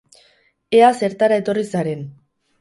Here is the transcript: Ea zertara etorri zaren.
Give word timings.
Ea 0.77 0.87
zertara 1.01 1.37
etorri 1.43 1.67
zaren. 1.77 2.03